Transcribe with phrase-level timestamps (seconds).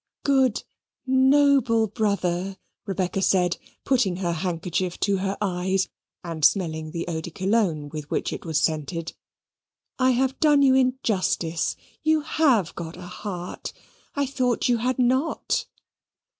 [0.23, 0.63] "Good
[1.05, 2.57] noble brother!"
[2.87, 5.89] Rebecca said, putting her handkerchief to her eyes,
[6.23, 9.13] and smelling the eau de cologne with which it was scented.
[9.99, 13.73] "I have done you injustice: you have got a heart.
[14.15, 15.67] I thought you had not."